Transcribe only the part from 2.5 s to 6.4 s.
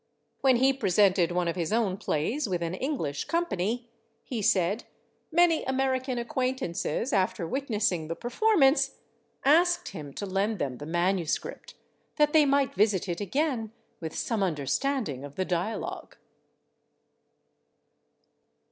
an English company, he said, many American